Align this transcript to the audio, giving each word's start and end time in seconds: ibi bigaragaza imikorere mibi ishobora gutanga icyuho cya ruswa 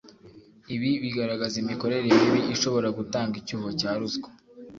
ibi 0.75 0.91
bigaragaza 1.03 1.55
imikorere 1.63 2.07
mibi 2.19 2.41
ishobora 2.53 2.87
gutanga 2.97 3.33
icyuho 3.41 3.67
cya 3.79 3.91
ruswa 3.99 4.27